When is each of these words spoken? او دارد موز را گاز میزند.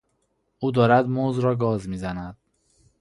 او 0.59 0.71
دارد 0.71 1.05
موز 1.05 1.39
را 1.39 1.55
گاز 1.55 1.89
میزند. 1.89 2.37